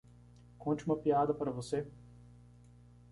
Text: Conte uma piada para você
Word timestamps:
Conte 0.57 0.83
uma 0.83 0.97
piada 0.97 1.31
para 1.31 1.51
você 1.51 1.87